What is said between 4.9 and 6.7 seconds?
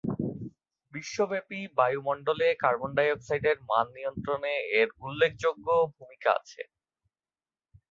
উল্লেখযোগ্য ভূমিকা আছে।